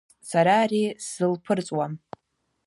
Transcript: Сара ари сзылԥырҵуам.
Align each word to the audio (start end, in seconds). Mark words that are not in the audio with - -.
Сара 0.29 0.55
ари 0.63 0.83
сзылԥырҵуам. 1.03 1.93